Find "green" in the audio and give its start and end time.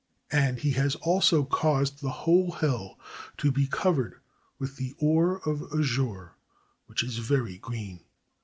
7.59-7.99